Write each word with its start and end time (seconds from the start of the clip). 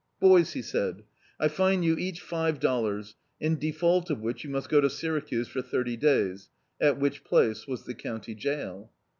"Boys," 0.19 0.53
he 0.53 0.63
said, 0.63 1.03
"I 1.39 1.47
fine 1.47 1.83
you 1.83 1.95
each 1.95 2.21
five 2.21 2.59
dollars, 2.59 3.15
in 3.39 3.57
de 3.59 3.71
fault 3.71 4.09
of 4.09 4.19
which 4.19 4.43
you 4.43 4.49
must 4.49 4.67
go 4.67 4.81
to 4.81 4.89
Syracuse 4.89 5.47
for 5.47 5.61
thirty 5.61 5.95
days"— 5.95 6.49
at 6.81 6.97
which 6.99 7.23
place 7.23 7.67
was 7.67 7.83
the 7.85 7.93
county 7.93 8.33
jail. 8.33 8.91